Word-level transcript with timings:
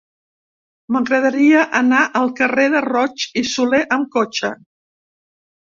M'agradaria 0.95 1.67
anar 1.81 1.99
al 2.21 2.33
carrer 2.41 2.67
de 2.77 2.83
Roig 2.89 3.27
i 3.45 3.47
Solé 3.53 3.85
amb 4.01 4.13
cotxe. 4.19 4.55